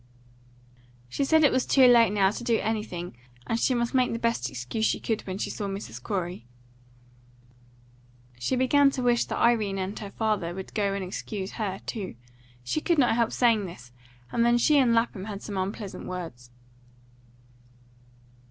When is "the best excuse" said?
4.13-4.83